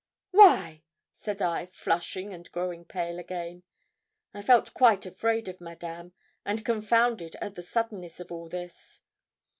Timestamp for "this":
8.49-9.01